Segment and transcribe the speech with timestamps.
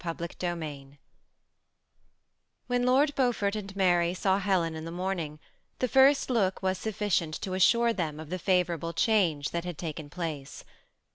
[0.03, 0.97] CHAPTER XUIL
[2.65, 5.37] When Lord Beaufort and Mary saw Helen in the morning,
[5.77, 10.09] the first look was sufficient to assure them of the favorahle change that had taken
[10.09, 10.63] place.